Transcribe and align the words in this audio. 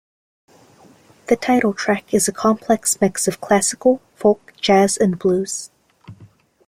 The 1.27 1.35
title 1.35 1.75
track 1.75 2.11
is 2.11 2.27
a 2.27 2.31
complex 2.31 2.99
mix 2.99 3.27
of 3.27 3.39
classical, 3.39 4.01
folk, 4.15 4.51
jazz 4.59 4.97
and 4.97 5.19
blues. 5.19 5.69